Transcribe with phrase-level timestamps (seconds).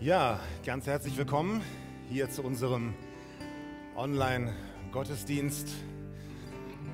[0.00, 1.62] Ja, ganz herzlich willkommen
[2.10, 2.92] hier zu unserem
[3.96, 5.68] Online-Gottesdienst.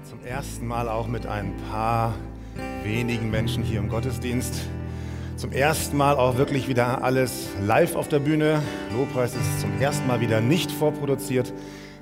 [0.08, 2.14] Zum ersten Mal auch mit ein paar
[2.84, 4.54] wenigen Menschen hier im Gottesdienst.
[5.36, 8.62] Zum ersten Mal auch wirklich wieder alles live auf der Bühne.
[8.96, 11.52] Lobpreis ist zum ersten Mal wieder nicht vorproduziert.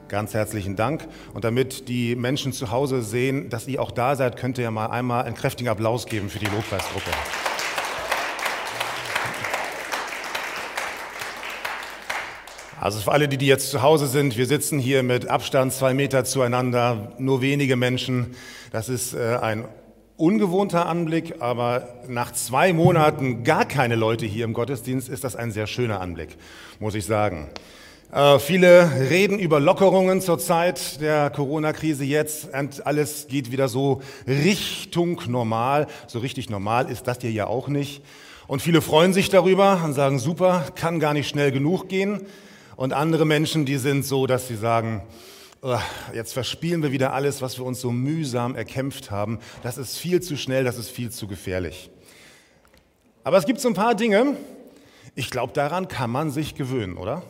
[0.09, 1.09] Ganz herzlichen Dank.
[1.33, 4.71] Und damit die Menschen zu Hause sehen, dass ihr auch da seid, könnt ihr ja
[4.71, 7.11] mal einmal einen kräftigen Applaus geben für die Lobpreisgruppe.
[12.81, 15.93] Also für alle, die, die jetzt zu Hause sind, wir sitzen hier mit Abstand zwei
[15.93, 18.35] Meter zueinander, nur wenige Menschen.
[18.73, 19.67] Das ist äh, ein
[20.17, 25.53] ungewohnter Anblick, aber nach zwei Monaten gar keine Leute hier im Gottesdienst ist das ein
[25.53, 26.39] sehr schöner Anblick,
[26.79, 27.51] muss ich sagen.
[28.15, 34.01] Äh, viele reden über Lockerungen zur Zeit der Corona-Krise jetzt und alles geht wieder so
[34.27, 35.87] Richtung normal.
[36.07, 38.03] So richtig normal ist das hier ja auch nicht.
[38.47, 42.23] Und viele freuen sich darüber und sagen, super, kann gar nicht schnell genug gehen.
[42.81, 45.03] Und andere Menschen, die sind so, dass sie sagen,
[46.15, 49.39] jetzt verspielen wir wieder alles, was wir uns so mühsam erkämpft haben.
[49.63, 51.91] Das ist viel zu schnell, das ist viel zu gefährlich.
[53.23, 54.35] Aber es gibt so ein paar Dinge,
[55.15, 57.23] ich glaube, daran kann man sich gewöhnen, oder?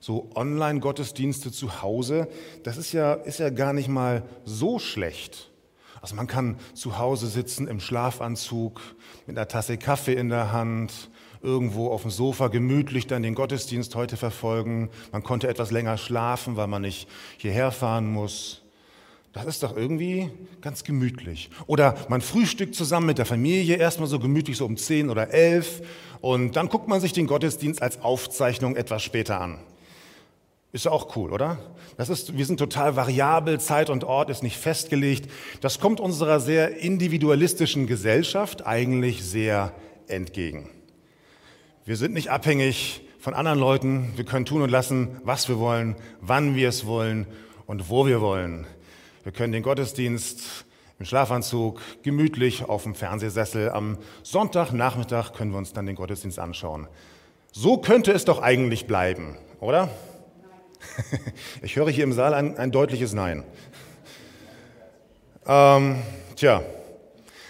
[0.00, 2.26] So Online-Gottesdienste zu Hause,
[2.62, 5.50] das ist ja, ist ja gar nicht mal so schlecht.
[6.00, 8.80] Also man kann zu Hause sitzen im Schlafanzug,
[9.26, 11.10] mit einer Tasse Kaffee in der Hand,
[11.42, 14.90] irgendwo auf dem Sofa gemütlich dann den Gottesdienst heute verfolgen.
[15.10, 18.62] Man konnte etwas länger schlafen, weil man nicht hierher fahren muss.
[19.32, 21.48] Das ist doch irgendwie ganz gemütlich.
[21.66, 25.82] Oder man frühstückt zusammen mit der Familie, erstmal so gemütlich so um 10 oder 11
[26.20, 29.58] und dann guckt man sich den Gottesdienst als Aufzeichnung etwas später an.
[30.72, 31.58] Ist auch cool, oder?
[31.96, 35.30] Das ist, wir sind total variabel, Zeit und Ort ist nicht festgelegt.
[35.60, 39.74] Das kommt unserer sehr individualistischen Gesellschaft eigentlich sehr
[40.08, 40.70] entgegen.
[41.84, 44.12] Wir sind nicht abhängig von anderen Leuten.
[44.14, 47.26] Wir können tun und lassen, was wir wollen, wann wir es wollen
[47.66, 48.68] und wo wir wollen.
[49.24, 50.64] Wir können den Gottesdienst
[51.00, 56.86] im Schlafanzug gemütlich auf dem Fernsehsessel am Sonntagnachmittag können wir uns dann den Gottesdienst anschauen.
[57.50, 59.88] So könnte es doch eigentlich bleiben, oder?
[61.62, 63.42] Ich höre hier im Saal ein, ein deutliches Nein.
[65.46, 65.96] Ähm,
[66.36, 66.62] tja,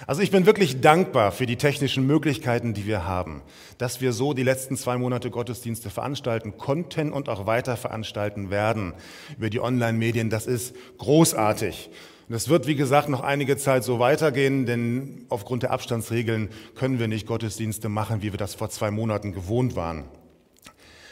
[0.07, 3.43] also ich bin wirklich dankbar für die technischen Möglichkeiten, die wir haben,
[3.79, 8.95] dass wir so die letzten zwei Monate Gottesdienste veranstalten konnten und auch weiter veranstalten werden
[9.37, 10.31] über die Online-Medien.
[10.31, 11.91] Das ist großartig.
[12.29, 16.99] Und es wird, wie gesagt, noch einige Zeit so weitergehen, denn aufgrund der Abstandsregeln können
[16.99, 20.05] wir nicht Gottesdienste machen, wie wir das vor zwei Monaten gewohnt waren.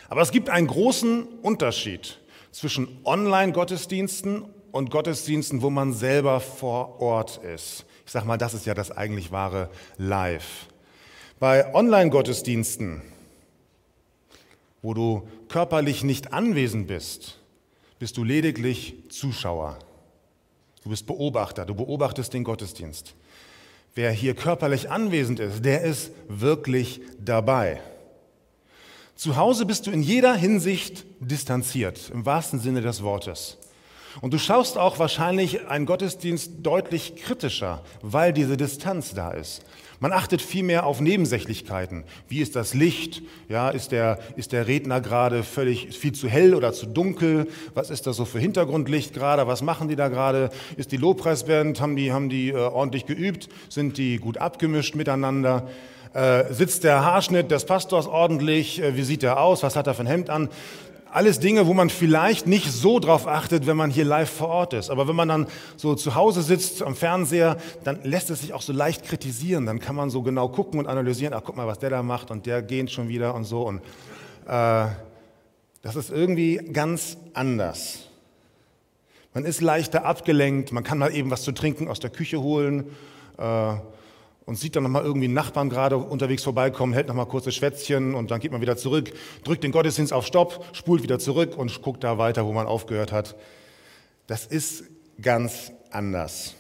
[0.08, 2.18] Aber es gibt einen großen Unterschied
[2.50, 7.84] zwischen Online-Gottesdiensten und Gottesdiensten, wo man selber vor Ort ist.
[8.10, 10.66] Ich sage mal, das ist ja das eigentlich wahre Live.
[11.38, 13.02] Bei Online-Gottesdiensten,
[14.82, 17.38] wo du körperlich nicht anwesend bist,
[18.00, 19.78] bist du lediglich Zuschauer.
[20.82, 23.14] Du bist Beobachter, du beobachtest den Gottesdienst.
[23.94, 27.80] Wer hier körperlich anwesend ist, der ist wirklich dabei.
[29.14, 33.59] Zu Hause bist du in jeder Hinsicht distanziert, im wahrsten Sinne des Wortes.
[34.20, 39.62] Und du schaust auch wahrscheinlich einen Gottesdienst deutlich kritischer, weil diese Distanz da ist.
[40.02, 42.04] Man achtet viel mehr auf Nebensächlichkeiten.
[42.26, 43.22] Wie ist das Licht?
[43.50, 47.48] Ja, ist der, ist der Redner gerade völlig viel zu hell oder zu dunkel?
[47.74, 49.46] Was ist das so für Hintergrundlicht gerade?
[49.46, 50.48] Was machen die da gerade?
[50.78, 53.50] Ist die Lobpreisband, haben die, haben die äh, ordentlich geübt?
[53.68, 55.68] Sind die gut abgemischt miteinander?
[56.14, 58.82] Äh, sitzt der Haarschnitt des Pastors ordentlich?
[58.82, 59.62] Äh, wie sieht er aus?
[59.62, 60.48] Was hat er für ein Hemd an?
[61.12, 64.72] Alles Dinge, wo man vielleicht nicht so drauf achtet, wenn man hier live vor Ort
[64.74, 64.90] ist.
[64.90, 68.62] Aber wenn man dann so zu Hause sitzt am Fernseher, dann lässt es sich auch
[68.62, 69.66] so leicht kritisieren.
[69.66, 71.34] Dann kann man so genau gucken und analysieren.
[71.34, 73.62] Ach, guck mal, was der da macht und der geht schon wieder und so.
[73.62, 73.78] Und
[74.46, 74.86] äh,
[75.82, 78.10] das ist irgendwie ganz anders.
[79.32, 80.72] Man ist leichter abgelenkt.
[80.72, 82.84] Man kann mal eben was zu trinken aus der Küche holen.
[83.38, 83.74] Äh,
[84.50, 88.32] und sieht dann nochmal irgendwie einen Nachbarn gerade unterwegs vorbeikommen, hält nochmal kurzes Schwätzchen und
[88.32, 89.12] dann geht man wieder zurück,
[89.44, 93.12] drückt den Gottesdienst auf Stopp, spult wieder zurück und guckt da weiter, wo man aufgehört
[93.12, 93.36] hat.
[94.26, 94.86] Das ist
[95.22, 96.56] ganz anders.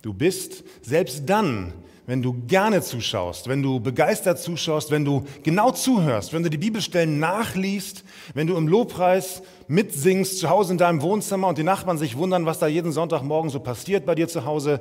[0.00, 1.74] Du bist selbst dann,
[2.06, 6.56] wenn du gerne zuschaust, wenn du begeistert zuschaust, wenn du genau zuhörst, wenn du die
[6.56, 8.02] Bibelstellen nachliest,
[8.32, 12.46] wenn du im Lobpreis mitsingst, zu Hause in deinem Wohnzimmer und die Nachbarn sich wundern,
[12.46, 14.80] was da jeden Sonntagmorgen so passiert bei dir zu Hause,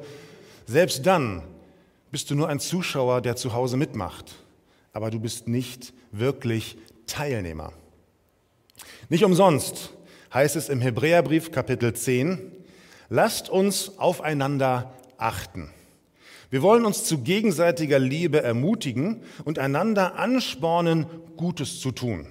[0.66, 1.44] selbst dann
[2.14, 4.36] bist du nur ein Zuschauer, der zu Hause mitmacht,
[4.92, 6.78] aber du bist nicht wirklich
[7.08, 7.74] Teilnehmer.
[9.10, 9.90] Nicht umsonst
[10.32, 12.52] heißt es im Hebräerbrief Kapitel 10,
[13.10, 15.72] lasst uns aufeinander achten.
[16.52, 22.28] Wir wollen uns zu gegenseitiger Liebe ermutigen und einander anspornen, Gutes zu tun.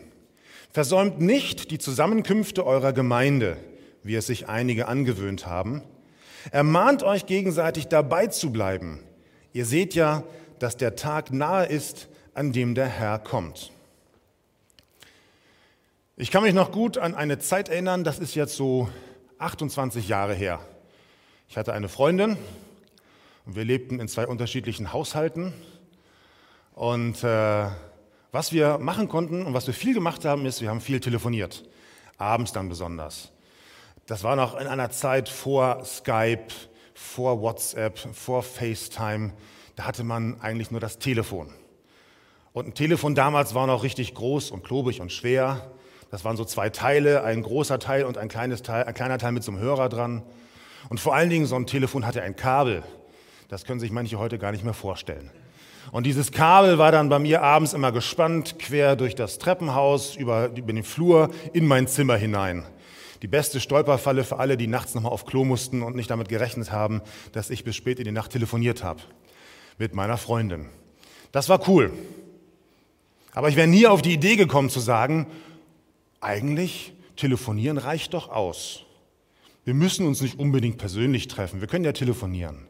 [0.71, 3.57] Versäumt nicht die Zusammenkünfte eurer Gemeinde,
[4.05, 5.83] wie es sich einige angewöhnt haben.
[6.53, 9.01] Ermahnt euch gegenseitig dabei zu bleiben.
[9.53, 10.23] Ihr seht ja,
[10.59, 13.73] dass der Tag nahe ist, an dem der Herr kommt.
[16.17, 18.89] Ich kann mich noch gut an eine Zeit erinnern, das ist jetzt so
[19.39, 20.61] 28 Jahre her.
[21.49, 22.37] Ich hatte eine Freundin,
[23.45, 25.53] und wir lebten in zwei unterschiedlichen Haushalten.
[26.75, 27.67] Und äh,
[28.31, 31.65] was wir machen konnten und was wir viel gemacht haben, ist, wir haben viel telefoniert.
[32.19, 33.31] Abends dann besonders.
[34.07, 36.47] Das war noch in einer Zeit vor Skype,
[37.03, 39.33] vor WhatsApp, vor FaceTime.
[39.77, 41.49] Da hatte man eigentlich nur das Telefon.
[42.53, 45.71] Und ein Telefon damals war noch richtig groß und klobig und schwer.
[46.11, 49.33] Das waren so zwei Teile, ein großer Teil und ein, kleines Teil, ein kleiner Teil
[49.33, 50.23] mit so einem Hörer dran.
[50.89, 52.83] Und vor allen Dingen, so ein Telefon hatte ein Kabel.
[53.49, 55.31] Das können sich manche heute gar nicht mehr vorstellen.
[55.91, 60.51] Und dieses Kabel war dann bei mir abends immer gespannt, quer durch das Treppenhaus, über,
[60.55, 62.65] über den Flur, in mein Zimmer hinein.
[63.23, 66.73] Die beste Stolperfalle für alle, die nachts nochmal auf Klo mussten und nicht damit gerechnet
[66.73, 69.01] haben, dass ich bis spät in die Nacht telefoniert habe.
[69.79, 70.69] Mit meiner Freundin.
[71.31, 71.93] Das war cool.
[73.33, 75.27] Aber ich wäre nie auf die Idee gekommen zu sagen,
[76.21, 78.85] eigentlich telefonieren reicht doch aus.
[79.65, 81.61] Wir müssen uns nicht unbedingt persönlich treffen.
[81.61, 82.67] Wir können ja telefonieren.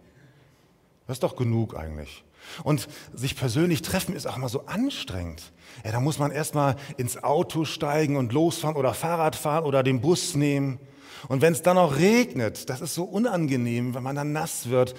[1.06, 2.22] Das ist doch genug eigentlich.
[2.64, 5.52] Und sich persönlich treffen ist auch mal so anstrengend.
[5.84, 10.00] Ja, da muss man erstmal ins Auto steigen und losfahren oder Fahrrad fahren oder den
[10.00, 10.78] Bus nehmen.
[11.28, 14.94] Und wenn es dann auch regnet, das ist so unangenehm, wenn man dann nass wird.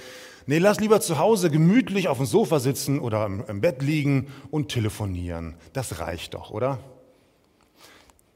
[0.46, 4.70] Nee, lass lieber zu Hause gemütlich auf dem Sofa sitzen oder im Bett liegen und
[4.70, 5.56] telefonieren.
[5.74, 6.80] Das reicht doch, oder?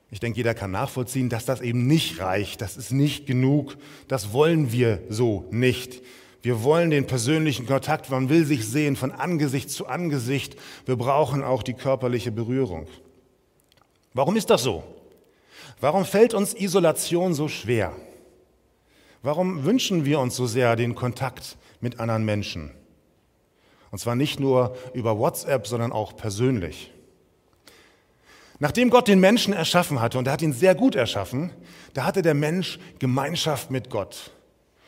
[0.09, 2.62] Ich denke, jeder kann nachvollziehen, dass das eben nicht reicht.
[2.62, 3.75] Das ist nicht genug.
[4.07, 6.01] Das wollen wir so nicht.
[6.47, 10.55] Wir wollen den persönlichen Kontakt, man will sich sehen von Angesicht zu Angesicht.
[10.85, 12.88] Wir brauchen auch die körperliche Berührung.
[14.13, 14.81] Warum ist das so?
[15.81, 17.91] Warum fällt uns Isolation so schwer?
[19.21, 22.71] Warum wünschen wir uns so sehr den Kontakt mit anderen Menschen?
[23.91, 26.94] Und zwar nicht nur über WhatsApp, sondern auch persönlich.
[28.59, 31.51] Nachdem Gott den Menschen erschaffen hatte, und er hat ihn sehr gut erschaffen,
[31.94, 34.31] da hatte der Mensch Gemeinschaft mit Gott.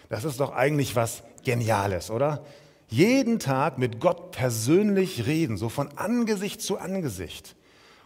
[0.08, 2.44] Das ist doch eigentlich was Geniales, oder?
[2.90, 7.56] Jeden Tag mit Gott persönlich reden, so von Angesicht zu Angesicht.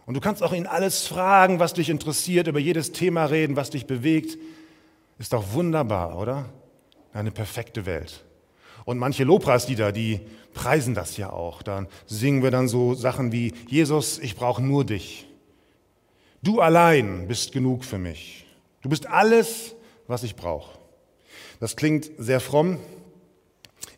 [0.06, 3.70] Und du kannst auch ihn alles fragen, was dich interessiert, über jedes Thema reden, was
[3.70, 4.38] dich bewegt.
[5.18, 6.50] Ist doch wunderbar, oder?
[7.12, 8.24] Eine perfekte Welt.
[8.84, 10.20] Und manche Lobpreislieder, die
[10.52, 11.62] preisen das ja auch.
[11.62, 15.26] Dann singen wir dann so Sachen wie, Jesus, ich brauche nur dich.
[16.42, 18.44] Du allein bist genug für mich.
[18.82, 19.74] Du bist alles,
[20.06, 20.78] was ich brauche.
[21.60, 22.78] Das klingt sehr fromm,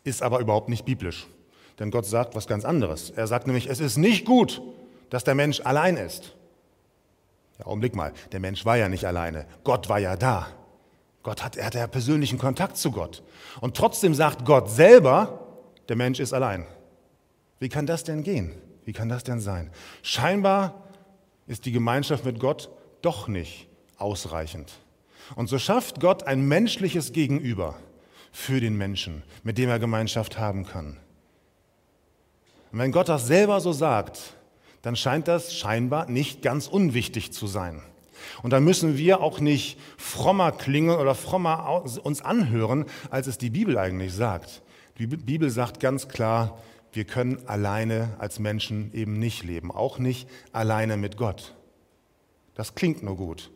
[0.07, 1.27] ist aber überhaupt nicht biblisch.
[1.79, 3.11] Denn Gott sagt was ganz anderes.
[3.11, 4.61] Er sagt nämlich, es ist nicht gut,
[5.09, 6.33] dass der Mensch allein ist.
[7.59, 9.45] Ja, Augenblick mal, der Mensch war ja nicht alleine.
[9.63, 10.47] Gott war ja da.
[11.23, 13.21] Gott hat, er hatte ja persönlichen Kontakt zu Gott.
[13.61, 15.45] Und trotzdem sagt Gott selber,
[15.89, 16.65] der Mensch ist allein.
[17.59, 18.53] Wie kann das denn gehen?
[18.85, 19.71] Wie kann das denn sein?
[20.01, 20.83] Scheinbar
[21.47, 22.69] ist die Gemeinschaft mit Gott
[23.01, 23.67] doch nicht
[23.97, 24.71] ausreichend.
[25.35, 27.75] Und so schafft Gott ein menschliches Gegenüber
[28.37, 30.95] für den Menschen, mit dem er Gemeinschaft haben kann.
[32.71, 34.35] Und wenn Gott das selber so sagt,
[34.83, 37.81] dann scheint das scheinbar nicht ganz unwichtig zu sein.
[38.43, 43.49] Und dann müssen wir auch nicht frommer klingen oder frommer uns anhören, als es die
[43.49, 44.61] Bibel eigentlich sagt.
[44.99, 46.61] Die Bibel sagt ganz klar,
[46.93, 51.55] wir können alleine als Menschen eben nicht leben, auch nicht alleine mit Gott.
[52.53, 53.49] Das klingt nur gut,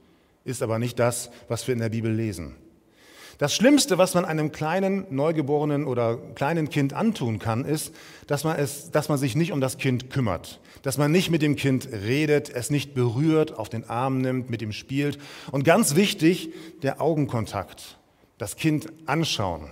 [0.44, 2.56] ist aber nicht das, was wir in der Bibel lesen.
[3.42, 7.92] Das Schlimmste, was man einem kleinen Neugeborenen oder kleinen Kind antun kann, ist,
[8.28, 11.42] dass man, es, dass man sich nicht um das Kind kümmert, dass man nicht mit
[11.42, 15.18] dem Kind redet, es nicht berührt, auf den Arm nimmt, mit ihm spielt.
[15.50, 17.98] Und ganz wichtig, der Augenkontakt,
[18.38, 19.72] das Kind anschauen.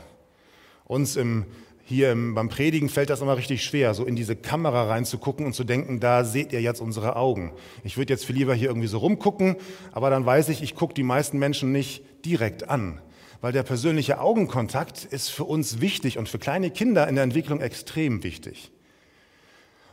[0.86, 1.46] Uns im,
[1.86, 5.54] hier im, beim Predigen fällt das immer richtig schwer, so in diese Kamera reinzugucken und
[5.54, 7.52] zu denken, da seht ihr jetzt unsere Augen.
[7.84, 9.58] Ich würde jetzt viel lieber hier irgendwie so rumgucken,
[9.92, 13.00] aber dann weiß ich, ich gucke die meisten Menschen nicht direkt an
[13.42, 17.62] weil der persönliche Augenkontakt ist für uns wichtig und für kleine Kinder in der Entwicklung
[17.62, 18.72] extrem wichtig.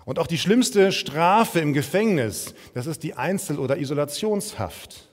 [0.04, 5.08] Und auch die schlimmste Strafe im Gefängnis, das ist die Einzel- oder Isolationshaft,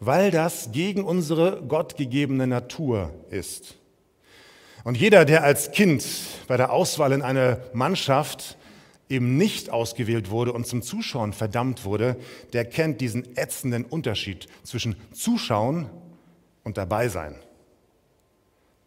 [0.00, 3.76] weil das gegen unsere gottgegebene Natur ist.
[4.84, 6.04] Und jeder, der als Kind
[6.48, 8.58] bei der Auswahl in eine Mannschaft
[9.08, 12.16] eben nicht ausgewählt wurde und zum Zuschauen verdammt wurde,
[12.52, 15.88] der kennt diesen ätzenden Unterschied zwischen Zuschauen
[16.64, 17.36] und dabei sein.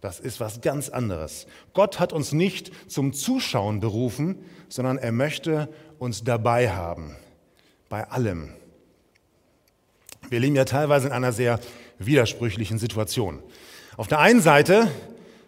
[0.02, 1.48] Das ist was ganz anderes.
[1.74, 4.38] Gott hat uns nicht zum Zuschauen berufen,
[4.70, 5.68] sondern er möchte
[5.98, 7.16] uns dabei haben.
[7.90, 8.52] Bei allem.
[10.30, 11.60] Wir leben ja teilweise in einer sehr
[11.98, 13.40] widersprüchlichen Situation.
[13.98, 14.92] Auf der einen Seite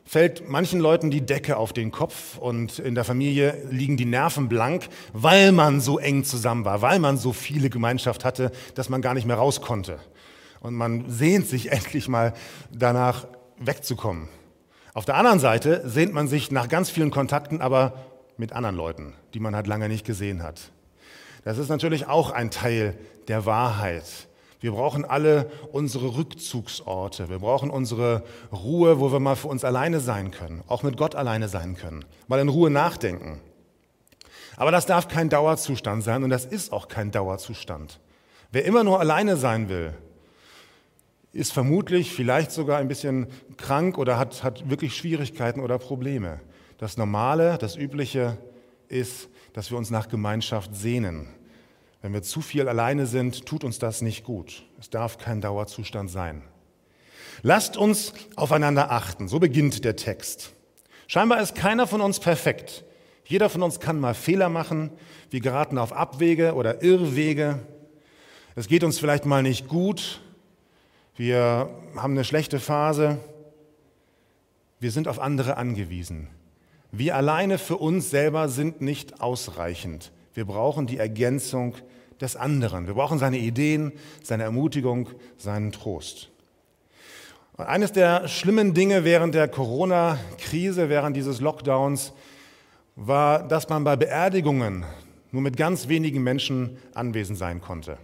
[0.06, 4.48] fällt manchen Leuten die Decke auf den Kopf und in der Familie liegen die Nerven
[4.48, 9.02] blank, weil man so eng zusammen war, weil man so viele Gemeinschaft hatte, dass man
[9.02, 10.00] gar nicht mehr raus konnte.
[10.60, 12.34] Und man sehnt sich endlich mal
[12.72, 13.28] danach
[13.60, 14.28] wegzukommen.
[14.94, 17.94] Auf der anderen Seite sehnt man sich nach ganz vielen Kontakten, aber
[18.38, 20.72] mit anderen Leuten, die man halt lange nicht gesehen hat.
[21.44, 22.98] Das ist natürlich auch ein Teil
[23.28, 24.28] der Wahrheit.
[24.60, 27.30] Wir brauchen alle unsere Rückzugsorte.
[27.30, 31.16] Wir brauchen unsere Ruhe, wo wir mal für uns alleine sein können, auch mit Gott
[31.16, 33.40] alleine sein können, mal in Ruhe nachdenken.
[34.56, 38.00] Aber das darf kein Dauerzustand sein und das ist auch kein Dauerzustand.
[38.52, 39.94] Wer immer nur alleine sein will,
[41.38, 43.28] ist vermutlich vielleicht sogar ein bisschen
[43.58, 46.42] krank oder hat, hat wirklich Schwierigkeiten oder Probleme.
[46.80, 48.40] Das Normale, das Übliche
[48.88, 51.28] ist, dass wir uns nach Gemeinschaft sehnen.
[52.02, 54.66] Wenn wir zu viel alleine sind, tut uns das nicht gut.
[54.80, 56.42] Es darf kein Dauerzustand sein.
[57.44, 59.28] Lasst uns aufeinander achten.
[59.28, 60.54] So beginnt der Text.
[61.06, 62.84] Scheinbar ist keiner von uns perfekt.
[63.26, 64.90] Jeder von uns kann mal Fehler machen.
[65.30, 67.60] Wir geraten auf Abwege oder Irrwege.
[68.56, 70.20] Es geht uns vielleicht mal nicht gut.
[71.18, 73.18] Wir haben eine schlechte Phase.
[74.80, 76.28] Wir sind auf andere angewiesen.
[76.92, 80.12] Wir alleine für uns selber sind nicht ausreichend.
[80.36, 81.74] Wir brauchen die Ergänzung
[82.22, 82.86] des anderen.
[82.86, 86.30] Wir brauchen seine Ideen, seine Ermutigung, seinen Trost.
[87.54, 92.14] Und eines der schlimmen Dinge während der Corona-Krise, während dieses Lockdowns,
[92.96, 94.86] war, dass man bei Beerdigungen
[95.32, 97.98] nur mit ganz wenigen Menschen anwesend sein konnte.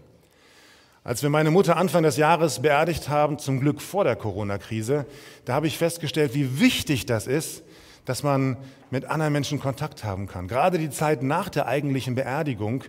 [1.05, 5.05] Als wir meine Mutter Anfang des Jahres beerdigt haben, zum Glück vor der Corona-Krise,
[5.43, 7.63] da habe ich festgestellt, wie wichtig das ist,
[8.05, 8.55] dass man
[8.89, 10.47] mit anderen Menschen Kontakt haben kann.
[10.47, 12.85] Gerade die Zeit nach der eigentlichen Beerdigung,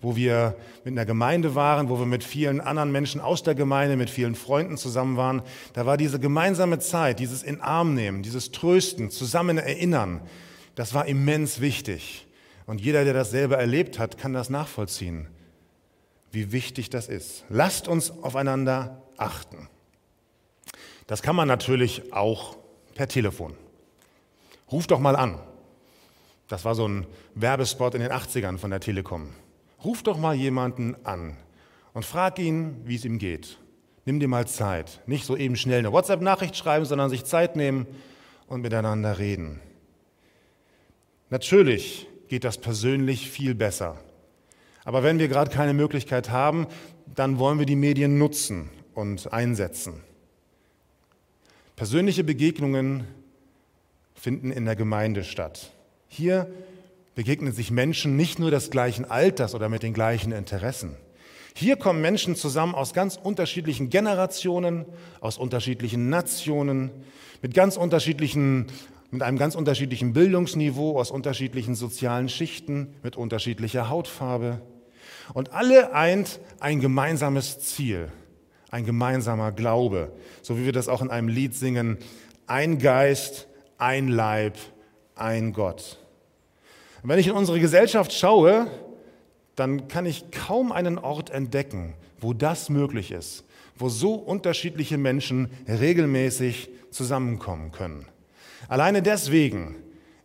[0.00, 3.96] wo wir mit einer Gemeinde waren, wo wir mit vielen anderen Menschen aus der Gemeinde,
[3.96, 5.42] mit vielen Freunden zusammen waren,
[5.74, 10.22] da war diese gemeinsame Zeit, dieses in Arm nehmen, dieses Trösten, zusammen erinnern,
[10.74, 12.26] das war immens wichtig.
[12.64, 15.28] Und jeder, der das selber erlebt hat, kann das nachvollziehen,
[16.30, 17.44] wie wichtig das ist.
[17.48, 19.68] Lasst uns aufeinander achten.
[21.06, 22.56] Das kann man natürlich auch
[22.94, 23.54] per Telefon.
[24.70, 25.40] Ruf doch mal an.
[26.48, 29.32] Das war so ein Werbespot in den 80ern von der Telekom.
[29.84, 31.36] Ruf doch mal jemanden an
[31.92, 33.58] und frag ihn, wie es ihm geht.
[34.04, 35.00] Nimm dir mal Zeit.
[35.06, 37.86] Nicht so eben schnell eine WhatsApp-Nachricht schreiben, sondern sich Zeit nehmen
[38.46, 39.60] und miteinander reden.
[41.30, 43.98] Natürlich geht das persönlich viel besser.
[44.88, 46.66] Aber wenn wir gerade keine Möglichkeit haben,
[47.14, 50.00] dann wollen wir die Medien nutzen und einsetzen.
[51.76, 53.04] Persönliche Begegnungen
[54.14, 55.72] finden in der Gemeinde statt.
[56.08, 56.50] Hier
[57.14, 60.96] begegnen sich Menschen nicht nur des gleichen Alters oder mit den gleichen Interessen.
[61.54, 64.86] Hier kommen Menschen zusammen aus ganz unterschiedlichen Generationen,
[65.20, 66.90] aus unterschiedlichen Nationen,
[67.42, 68.68] mit ganz unterschiedlichen
[69.10, 74.62] mit einem ganz unterschiedlichen Bildungsniveau, aus unterschiedlichen sozialen Schichten, mit unterschiedlicher Hautfarbe.
[75.34, 78.10] Und alle eint ein gemeinsames Ziel,
[78.70, 81.98] ein gemeinsamer Glaube, so wie wir das auch in einem Lied singen,
[82.46, 84.56] ein Geist, ein Leib,
[85.14, 85.98] ein Gott.
[87.02, 88.68] Und wenn ich in unsere Gesellschaft schaue,
[89.54, 93.44] dann kann ich kaum einen Ort entdecken, wo das möglich ist,
[93.76, 98.06] wo so unterschiedliche Menschen regelmäßig zusammenkommen können.
[98.68, 99.76] Alleine deswegen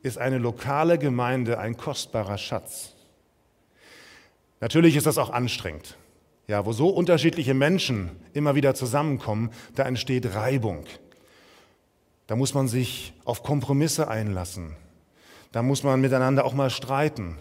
[0.02, 2.93] ist eine lokale Gemeinde ein kostbarer Schatz.
[4.64, 5.98] Natürlich ist das auch anstrengend.
[6.48, 10.86] Ja, wo so unterschiedliche Menschen immer wieder zusammenkommen, da entsteht Reibung.
[12.28, 14.78] Da muss man sich auf Kompromisse einlassen.
[15.52, 17.38] Da muss man miteinander auch mal streiten.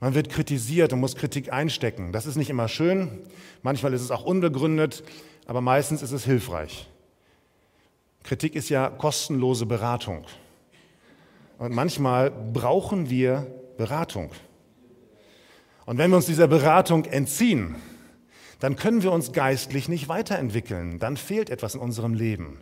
[0.00, 2.10] Man wird kritisiert und muss Kritik einstecken.
[2.12, 3.10] Das ist nicht immer schön,
[3.62, 5.04] manchmal ist es auch unbegründet,
[5.44, 6.88] aber meistens ist es hilfreich.
[8.22, 10.24] Kritik ist ja kostenlose Beratung.
[11.58, 13.46] Und manchmal brauchen wir
[13.76, 14.30] Beratung.
[15.86, 17.76] Und wenn wir uns dieser Beratung entziehen,
[18.58, 20.98] dann können wir uns geistlich nicht weiterentwickeln.
[20.98, 22.58] Dann fehlt etwas in unserem Leben.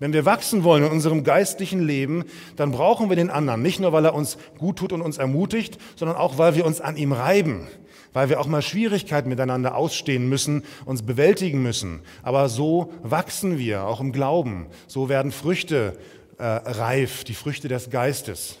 [0.00, 2.24] Wenn wir wachsen wollen in unserem geistlichen Leben,
[2.56, 3.62] dann brauchen wir den anderen.
[3.62, 6.80] Nicht nur, weil er uns gut tut und uns ermutigt, sondern auch, weil wir uns
[6.80, 7.68] an ihm reiben.
[8.12, 12.00] Weil wir auch mal Schwierigkeiten miteinander ausstehen müssen, uns bewältigen müssen.
[12.22, 14.66] Aber so wachsen wir, auch im Glauben.
[14.86, 15.96] So werden Früchte
[16.38, 18.58] äh, reif, die Früchte des Geistes.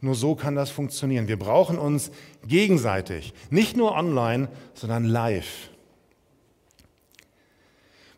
[0.00, 1.26] Nur so kann das funktionieren.
[1.26, 2.10] Wir brauchen uns
[2.46, 3.32] gegenseitig.
[3.50, 5.70] Nicht nur online, sondern live.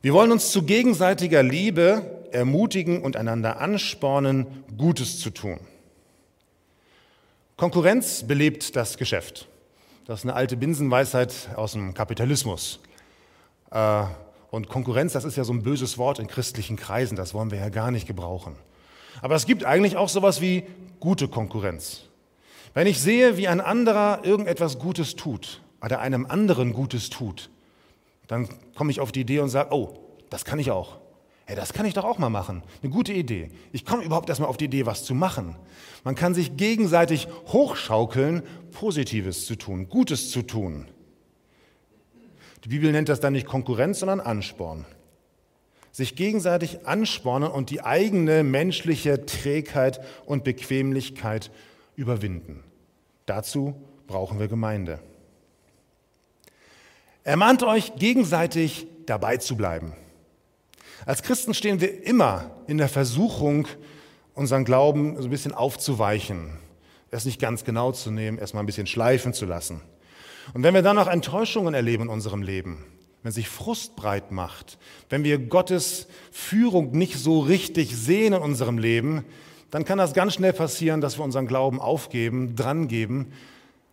[0.02, 4.46] Wir wollen uns zu gegenseitiger Liebe ermutigen und einander anspornen,
[4.76, 5.58] Gutes zu tun.
[7.56, 9.49] Konkurrenz belebt das Geschäft.
[10.06, 12.80] Das ist eine alte Binsenweisheit aus dem Kapitalismus.
[13.70, 14.04] Äh,
[14.50, 17.58] und Konkurrenz, das ist ja so ein böses Wort in christlichen Kreisen, das wollen wir
[17.58, 18.56] ja gar nicht gebrauchen.
[19.22, 20.64] Aber es gibt eigentlich auch sowas wie
[20.98, 22.02] gute Konkurrenz.
[22.74, 27.50] Wenn ich sehe, wie ein anderer irgendetwas Gutes tut oder einem anderen Gutes tut,
[28.28, 29.98] dann komme ich auf die Idee und sage, oh,
[30.30, 30.98] das kann ich auch.
[31.46, 32.62] Hey, das kann ich doch auch mal machen.
[32.80, 33.50] Eine gute Idee.
[33.72, 35.56] Ich komme überhaupt erstmal auf die Idee, was zu machen.
[36.04, 40.86] Man kann sich gegenseitig hochschaukeln, Positives zu tun, Gutes zu tun.
[42.64, 44.84] Die Bibel nennt das dann nicht Konkurrenz, sondern Ansporn.
[45.92, 51.50] Sich gegenseitig anspornen und die eigene menschliche Trägheit und Bequemlichkeit
[51.97, 52.62] überwinden.
[53.26, 53.75] Dazu
[54.06, 55.00] brauchen wir Gemeinde.
[57.25, 59.92] Ermahnt euch gegenseitig dabei zu bleiben.
[61.06, 63.66] Als Christen stehen wir immer in der Versuchung,
[64.35, 66.59] unseren Glauben so ein bisschen aufzuweichen,
[67.11, 69.80] es nicht ganz genau zu nehmen, erstmal ein bisschen schleifen zu lassen.
[70.54, 72.85] Und wenn wir dann noch Enttäuschungen erleben in unserem Leben,
[73.22, 78.78] wenn sich Frust breit macht, wenn wir Gottes Führung nicht so richtig sehen in unserem
[78.78, 79.24] Leben,
[79.70, 83.32] dann kann das ganz schnell passieren, dass wir unseren Glauben aufgeben, drangeben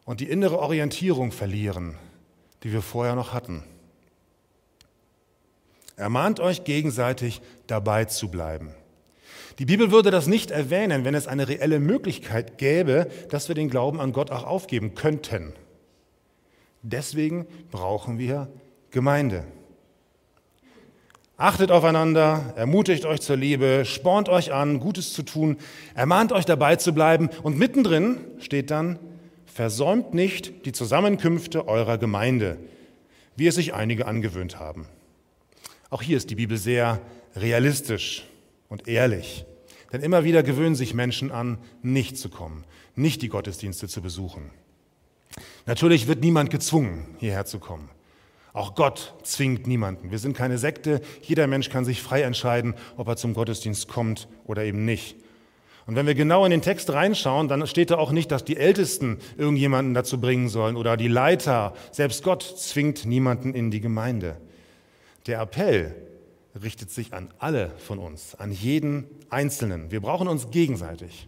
[0.05, 1.95] und die innere Orientierung verlieren,
[2.63, 3.63] die wir vorher noch hatten.
[5.97, 8.71] Ermahnt euch gegenseitig dabei zu bleiben.
[9.59, 13.69] Die Bibel würde das nicht erwähnen, wenn es eine reelle Möglichkeit gäbe, dass wir den
[13.69, 15.53] Glauben an Gott auch aufgeben könnten.
[16.83, 18.47] Deswegen brauchen wir
[18.91, 19.43] Gemeinde.
[21.39, 25.57] Achtet aufeinander, ermutigt euch zur Liebe, spornt euch an, Gutes zu tun,
[25.93, 28.97] ermahnt euch dabei zu bleiben und mittendrin steht dann,
[29.45, 32.57] versäumt nicht die Zusammenkünfte eurer Gemeinde,
[33.35, 34.87] wie es sich einige angewöhnt haben.
[35.91, 37.01] Auch hier ist die Bibel sehr
[37.35, 38.25] realistisch
[38.67, 39.45] und ehrlich.
[39.93, 42.65] Denn immer wieder gewöhnen sich Menschen an, nicht zu kommen,
[42.95, 44.49] nicht die Gottesdienste zu besuchen.
[45.65, 47.89] Natürlich wird niemand gezwungen, hierher zu kommen.
[48.57, 50.09] Auch Gott zwingt niemanden.
[50.09, 51.01] Wir sind keine Sekte.
[51.21, 55.15] Jeder Mensch kann sich frei entscheiden, ob er zum Gottesdienst kommt oder eben nicht.
[55.85, 58.57] Und wenn wir genau in den Text reinschauen, dann steht da auch nicht, dass die
[58.57, 61.75] Ältesten irgendjemanden dazu bringen sollen oder die Leiter.
[61.91, 64.37] Selbst Gott zwingt niemanden in die Gemeinde.
[65.27, 65.93] Der Appell
[66.59, 69.91] richtet sich an alle von uns, an jeden Einzelnen.
[69.91, 71.27] Wir brauchen uns gegenseitig.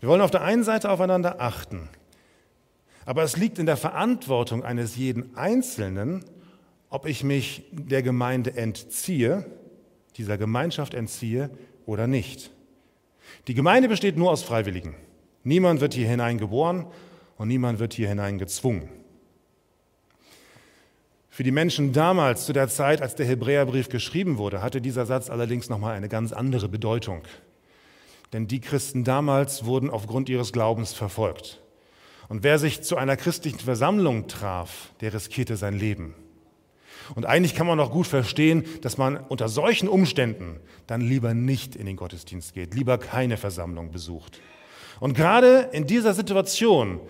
[0.00, 1.90] Wir wollen auf der einen Seite aufeinander achten,
[3.10, 6.24] aber es liegt in der Verantwortung eines jeden Einzelnen,
[6.90, 9.46] ob ich mich der Gemeinde entziehe,
[10.16, 11.50] dieser Gemeinschaft entziehe
[11.86, 12.52] oder nicht.
[13.48, 14.94] Die Gemeinde besteht nur aus Freiwilligen.
[15.42, 16.86] Niemand wird hier hinein geboren
[17.36, 18.88] und niemand wird hier hinein gezwungen.
[21.30, 25.30] Für die Menschen damals, zu der Zeit, als der Hebräerbrief geschrieben wurde, hatte dieser Satz
[25.30, 27.22] allerdings nochmal eine ganz andere Bedeutung.
[28.32, 31.60] Denn die Christen damals wurden aufgrund ihres Glaubens verfolgt.
[32.30, 36.14] Und wer sich zu einer christlichen Versammlung traf, der riskierte sein Leben.
[37.16, 41.74] Und eigentlich kann man auch gut verstehen, dass man unter solchen Umständen dann lieber nicht
[41.74, 44.40] in den Gottesdienst geht, lieber keine Versammlung besucht.
[45.00, 47.00] Und gerade in dieser Situation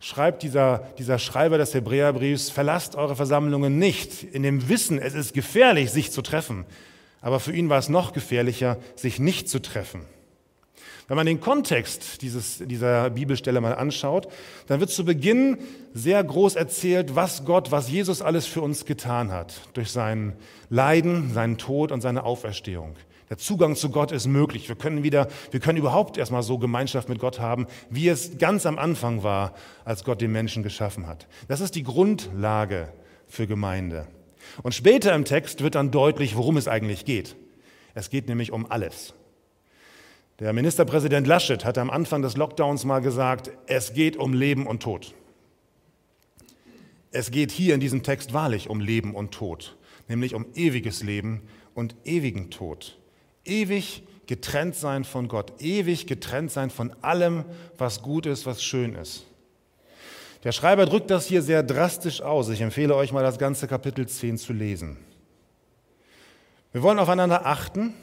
[0.00, 5.34] schreibt dieser, dieser Schreiber des Hebräerbriefs, verlasst eure Versammlungen nicht, in dem Wissen, es ist
[5.34, 6.64] gefährlich, sich zu treffen.
[7.20, 10.02] Aber für ihn war es noch gefährlicher, sich nicht zu treffen.
[11.08, 14.28] Wenn man den Kontext dieses, dieser Bibelstelle mal anschaut,
[14.66, 15.56] dann wird zu Beginn
[15.94, 19.54] sehr groß erzählt, was Gott, was Jesus alles für uns getan hat.
[19.72, 20.34] Durch sein
[20.68, 22.94] Leiden, seinen Tod und seine Auferstehung.
[23.30, 24.68] Der Zugang zu Gott ist möglich.
[24.68, 28.66] Wir können wieder, wir können überhaupt erstmal so Gemeinschaft mit Gott haben, wie es ganz
[28.66, 29.54] am Anfang war,
[29.86, 31.26] als Gott den Menschen geschaffen hat.
[31.46, 32.92] Das ist die Grundlage
[33.26, 34.06] für Gemeinde.
[34.62, 37.36] Und später im Text wird dann deutlich, worum es eigentlich geht.
[37.94, 39.14] Es geht nämlich um alles.
[40.38, 44.82] Der Ministerpräsident Laschet hat am Anfang des Lockdowns mal gesagt, es geht um Leben und
[44.82, 45.14] Tod.
[47.10, 49.76] Es geht hier in diesem Text wahrlich um Leben und Tod,
[50.08, 51.42] nämlich um ewiges Leben
[51.74, 52.98] und ewigen Tod
[53.48, 57.44] ewig getrennt sein von Gott, ewig getrennt sein von allem,
[57.76, 59.24] was gut ist, was schön ist.
[60.44, 62.48] Der Schreiber drückt das hier sehr drastisch aus.
[62.50, 64.98] Ich empfehle euch mal das ganze Kapitel 10 zu lesen.
[66.72, 67.94] Wir wollen aufeinander achten,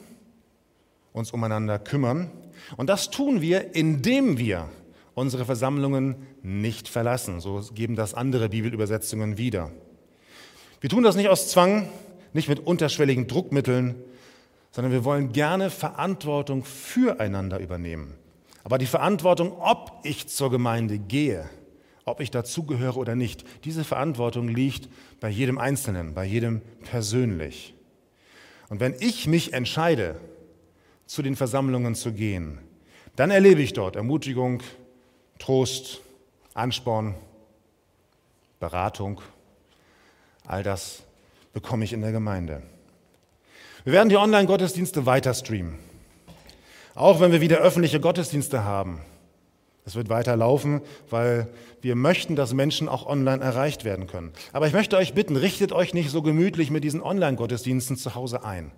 [1.16, 2.30] uns umeinander kümmern.
[2.76, 4.68] Und das tun wir, indem wir
[5.14, 7.40] unsere Versammlungen nicht verlassen.
[7.40, 9.70] So geben das andere Bibelübersetzungen wieder.
[10.80, 11.88] Wir tun das nicht aus Zwang,
[12.34, 13.94] nicht mit unterschwelligen Druckmitteln,
[14.72, 18.14] sondern wir wollen gerne Verantwortung füreinander übernehmen.
[18.62, 21.48] Aber die Verantwortung, ob ich zur Gemeinde gehe,
[22.04, 27.74] ob ich dazugehöre oder nicht, diese Verantwortung liegt bei jedem Einzelnen, bei jedem persönlich.
[28.68, 30.16] Und wenn ich mich entscheide,
[31.06, 32.58] zu den Versammlungen zu gehen,
[33.16, 34.62] dann erlebe ich dort Ermutigung,
[35.38, 36.00] Trost,
[36.54, 37.14] Ansporn,
[38.60, 39.20] Beratung.
[40.46, 41.02] All das
[41.52, 42.62] bekomme ich in der Gemeinde.
[43.84, 45.78] Wir werden die Online-Gottesdienste weiter streamen.
[46.94, 49.00] Auch wenn wir wieder öffentliche Gottesdienste haben.
[49.84, 51.46] Es wird weiter laufen, weil
[51.80, 54.32] wir möchten, dass Menschen auch online erreicht werden können.
[54.52, 58.44] Aber ich möchte euch bitten, richtet euch nicht so gemütlich mit diesen Online-Gottesdiensten zu Hause
[58.44, 58.72] ein.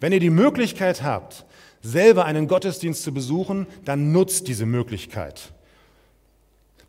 [0.00, 1.44] Wenn ihr die Möglichkeit habt,
[1.84, 5.52] selber einen Gottesdienst zu besuchen, dann nutzt diese Möglichkeit.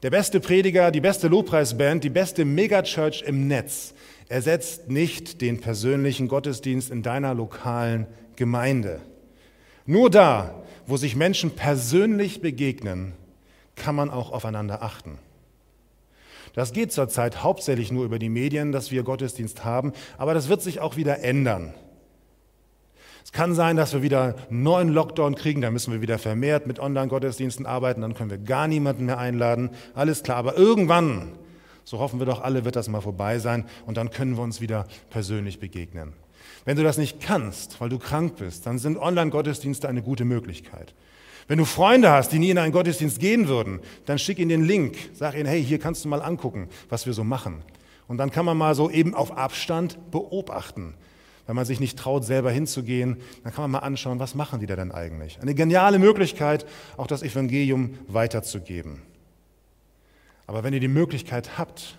[0.02, 3.94] Der beste Prediger, die beste Lobpreisband, die beste Megachurch im Netz
[4.30, 9.02] ersetzt nicht den persönlichen Gottesdienst in deiner lokalen Gemeinde.
[9.86, 13.14] Nur da, wo sich Menschen persönlich begegnen,
[13.76, 15.20] kann man auch aufeinander achten.
[16.54, 20.62] Das geht zurzeit hauptsächlich nur über die Medien, dass wir Gottesdienst haben, aber das wird
[20.62, 21.74] sich auch wieder ändern.
[23.26, 26.68] Es kann sein, dass wir wieder einen neuen Lockdown kriegen, dann müssen wir wieder vermehrt
[26.68, 29.72] mit Online-Gottesdiensten arbeiten, dann können wir gar niemanden mehr einladen.
[29.96, 31.32] Alles klar, aber irgendwann,
[31.84, 34.62] so hoffen wir doch alle, wird das mal vorbei sein und dann können wir uns
[34.62, 36.14] wieder persönlich begegnen.
[36.66, 40.94] Wenn du das nicht kannst, weil du krank bist, dann sind Online-Gottesdienste eine gute Möglichkeit.
[41.48, 44.66] Wenn du Freunde hast, die nie in einen Gottesdienst gehen würden, dann schick ihnen den
[44.66, 47.64] Link, sag ihnen, hey, hier kannst du mal angucken, was wir so machen.
[48.08, 50.94] Und dann kann man mal so eben auf Abstand beobachten.
[51.48, 54.66] Wenn man sich nicht traut, selber hinzugehen, dann kann man mal anschauen, was machen die
[54.66, 55.40] da denn eigentlich.
[55.42, 56.66] Eine geniale Möglichkeit,
[56.98, 59.02] auch das Evangelium weiterzugeben.
[60.48, 61.98] Aber wenn ihr die Möglichkeit habt,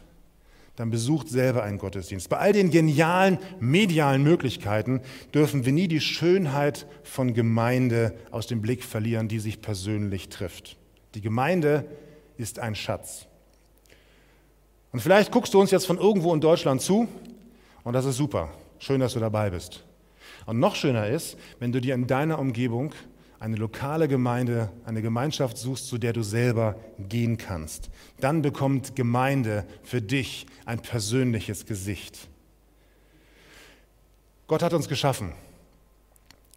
[0.76, 2.28] dann besucht selber einen Gottesdienst.
[2.28, 5.00] Bei all den genialen medialen Möglichkeiten
[5.32, 10.76] dürfen wir nie die Schönheit von Gemeinde aus dem Blick verlieren, die sich persönlich trifft.
[11.14, 11.86] Die Gemeinde
[12.36, 13.26] ist ein Schatz.
[14.92, 17.08] Und vielleicht guckst du uns jetzt von irgendwo in Deutschland zu
[17.82, 18.50] und das ist super.
[18.78, 19.84] Schön, dass du dabei bist.
[20.46, 22.92] Und noch schöner ist, wenn du dir in deiner Umgebung
[23.38, 27.90] eine lokale Gemeinde, eine Gemeinschaft suchst, zu der du selber gehen kannst.
[28.20, 32.28] Dann bekommt Gemeinde für dich ein persönliches Gesicht.
[34.46, 35.32] Gott hat uns geschaffen.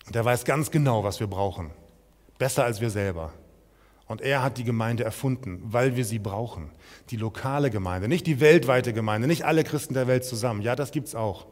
[0.10, 1.72] Der weiß ganz genau, was wir brauchen.
[2.38, 3.34] Besser als wir selber.
[4.08, 6.72] Und er hat die Gemeinde erfunden, weil wir sie brauchen.
[7.12, 10.62] Die lokale Gemeinde, nicht die weltweite Gemeinde, nicht alle Christen der Welt zusammen.
[10.62, 11.46] Ja, das gibt es auch.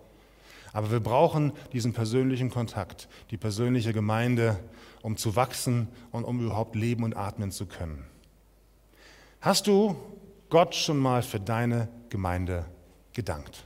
[0.78, 4.60] Aber wir brauchen diesen persönlichen Kontakt, die persönliche Gemeinde,
[5.02, 8.06] um zu wachsen und um überhaupt leben und atmen zu können.
[9.42, 9.96] Hast du
[10.52, 12.64] Gott schon mal für deine Gemeinde
[13.14, 13.64] gedankt?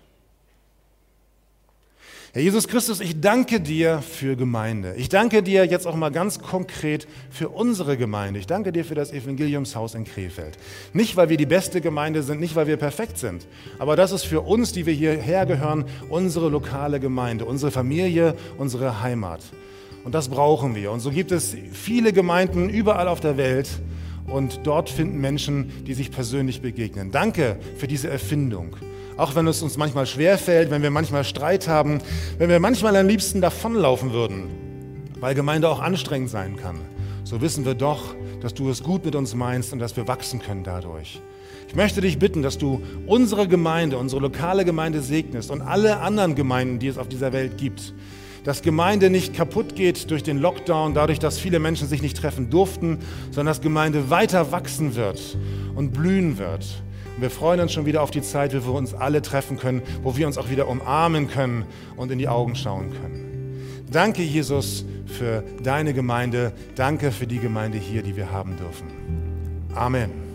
[2.34, 4.94] Herr Jesus Christus, ich danke dir für Gemeinde.
[4.96, 8.40] Ich danke dir jetzt auch mal ganz konkret für unsere Gemeinde.
[8.40, 10.58] Ich danke dir für das Evangeliumshaus in Krefeld.
[10.94, 13.48] Nicht, weil wir die beste Gemeinde sind, nicht, weil wir perfekt sind,
[13.80, 19.02] aber das ist für uns, die wir hierher gehören, unsere lokale Gemeinde, unsere Familie, unsere
[19.02, 19.44] Heimat.
[20.06, 20.94] Und das brauchen wir.
[20.94, 23.68] Und so gibt es viele Gemeinden überall auf der Welt.
[24.28, 27.12] Und dort finden Menschen, die sich persönlich begegnen.
[27.12, 28.78] Danke für diese Erfindung.
[29.18, 32.00] Auch wenn es uns manchmal schwerfällt, wenn wir manchmal Streit haben,
[32.38, 34.48] wenn wir manchmal am liebsten davonlaufen würden,
[35.20, 36.80] weil Gemeinde auch anstrengend sein kann,
[37.24, 40.42] so wissen wir doch, dass du es gut mit uns meinst und dass wir wachsen
[40.42, 41.22] können dadurch.
[41.68, 46.36] Ich möchte dich bitten, dass du unsere Gemeinde, unsere lokale Gemeinde segnest und alle anderen
[46.36, 47.94] Gemeinden, die es auf dieser Welt gibt.
[48.44, 52.50] Dass Gemeinde nicht kaputt geht durch den Lockdown, dadurch, dass viele Menschen sich nicht treffen
[52.50, 55.38] durften, sondern dass Gemeinde weiter wachsen wird
[55.76, 56.66] und blühen wird.
[57.16, 59.82] Und wir freuen uns schon wieder auf die Zeit, wo wir uns alle treffen können,
[60.04, 63.32] wo wir uns auch wieder umarmen können und in die Augen schauen können.
[63.92, 66.54] Danke, Jesus, für deine Gemeinde.
[66.76, 68.88] Danke für die Gemeinde hier, die wir haben dürfen.
[69.76, 70.31] Amen.